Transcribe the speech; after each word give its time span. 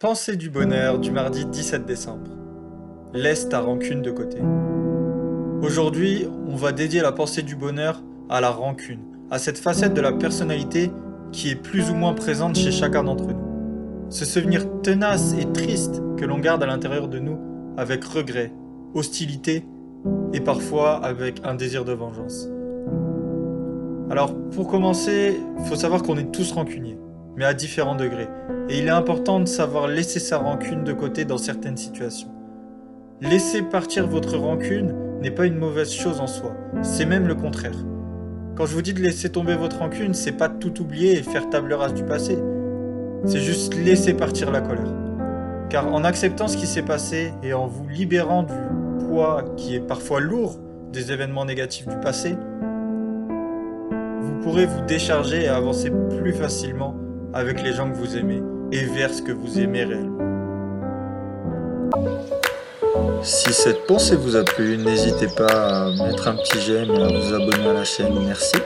Pensée 0.00 0.36
du 0.36 0.48
bonheur 0.48 0.98
du 0.98 1.10
mardi 1.10 1.44
17 1.44 1.84
décembre. 1.84 2.30
Laisse 3.12 3.50
ta 3.50 3.60
rancune 3.60 4.00
de 4.00 4.10
côté. 4.10 4.38
Aujourd'hui, 5.60 6.26
on 6.48 6.56
va 6.56 6.72
dédier 6.72 7.02
la 7.02 7.12
pensée 7.12 7.42
du 7.42 7.54
bonheur 7.54 8.02
à 8.30 8.40
la 8.40 8.48
rancune, 8.48 9.02
à 9.30 9.38
cette 9.38 9.58
facette 9.58 9.92
de 9.92 10.00
la 10.00 10.12
personnalité 10.12 10.90
qui 11.32 11.50
est 11.50 11.54
plus 11.54 11.90
ou 11.90 11.94
moins 11.94 12.14
présente 12.14 12.56
chez 12.56 12.70
chacun 12.70 13.04
d'entre 13.04 13.26
nous. 13.26 14.08
Ce 14.08 14.24
souvenir 14.24 14.64
tenace 14.80 15.34
et 15.38 15.52
triste 15.52 16.00
que 16.16 16.24
l'on 16.24 16.38
garde 16.38 16.62
à 16.62 16.66
l'intérieur 16.66 17.06
de 17.06 17.18
nous 17.18 17.38
avec 17.76 18.02
regret, 18.02 18.54
hostilité 18.94 19.66
et 20.32 20.40
parfois 20.40 21.04
avec 21.04 21.42
un 21.44 21.54
désir 21.54 21.84
de 21.84 21.92
vengeance. 21.92 22.48
Alors 24.10 24.34
pour 24.52 24.66
commencer, 24.66 25.38
faut 25.66 25.76
savoir 25.76 26.02
qu'on 26.02 26.16
est 26.16 26.32
tous 26.32 26.52
rancuniers 26.52 26.96
mais 27.36 27.44
à 27.44 27.54
différents 27.54 27.96
degrés. 27.96 28.28
Et 28.70 28.78
il 28.78 28.86
est 28.86 28.90
important 28.90 29.40
de 29.40 29.46
savoir 29.46 29.88
laisser 29.88 30.20
sa 30.20 30.38
rancune 30.38 30.84
de 30.84 30.92
côté 30.92 31.24
dans 31.24 31.38
certaines 31.38 31.76
situations. 31.76 32.28
Laisser 33.20 33.62
partir 33.62 34.06
votre 34.06 34.36
rancune 34.36 34.94
n'est 35.20 35.32
pas 35.32 35.46
une 35.46 35.56
mauvaise 35.56 35.90
chose 35.90 36.20
en 36.20 36.28
soi, 36.28 36.56
c'est 36.82 37.04
même 37.04 37.26
le 37.26 37.34
contraire. 37.34 37.74
Quand 38.54 38.66
je 38.66 38.74
vous 38.74 38.82
dis 38.82 38.94
de 38.94 39.00
laisser 39.00 39.28
tomber 39.28 39.56
votre 39.56 39.80
rancune, 39.80 40.14
c'est 40.14 40.30
pas 40.30 40.48
tout 40.48 40.80
oublier 40.80 41.18
et 41.18 41.22
faire 41.24 41.50
table 41.50 41.72
rase 41.72 41.94
du 41.94 42.04
passé. 42.04 42.38
C'est 43.24 43.40
juste 43.40 43.74
laisser 43.74 44.14
partir 44.14 44.52
la 44.52 44.60
colère. 44.60 44.94
Car 45.68 45.92
en 45.92 46.04
acceptant 46.04 46.46
ce 46.46 46.56
qui 46.56 46.68
s'est 46.68 46.82
passé 46.82 47.32
et 47.42 47.52
en 47.52 47.66
vous 47.66 47.88
libérant 47.88 48.44
du 48.44 48.54
poids 49.08 49.46
qui 49.56 49.74
est 49.74 49.80
parfois 49.80 50.20
lourd 50.20 50.60
des 50.92 51.10
événements 51.10 51.44
négatifs 51.44 51.88
du 51.88 51.96
passé, 51.96 52.36
vous 54.20 54.38
pourrez 54.44 54.66
vous 54.66 54.82
décharger 54.82 55.42
et 55.42 55.48
avancer 55.48 55.90
plus 56.20 56.32
facilement 56.32 56.94
avec 57.32 57.64
les 57.64 57.72
gens 57.72 57.90
que 57.90 57.96
vous 57.96 58.16
aimez 58.16 58.40
et 58.72 58.84
vers 58.84 59.12
ce 59.12 59.22
que 59.22 59.32
vous 59.32 59.58
aimez 59.58 59.84
réellement. 59.84 60.30
Si 63.22 63.52
cette 63.52 63.86
pensée 63.86 64.16
vous 64.16 64.36
a 64.36 64.44
plu, 64.44 64.78
n'hésitez 64.78 65.28
pas 65.28 65.86
à 65.86 65.90
mettre 66.04 66.28
un 66.28 66.36
petit 66.36 66.60
j'aime 66.60 66.90
et 66.90 67.02
à 67.02 67.08
vous 67.08 67.34
abonner 67.34 67.68
à 67.68 67.74
la 67.74 67.84
chaîne. 67.84 68.14
Merci. 68.26 68.56